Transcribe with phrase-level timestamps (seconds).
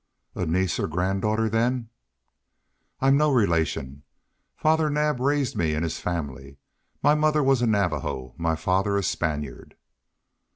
[0.33, 1.89] "A niece or granddaughter, then?"
[3.01, 4.01] "I'm no relation.
[4.57, 6.57] Father Naab raised me in his family.
[7.03, 9.75] My mother was a Navajo, my father a Spaniard."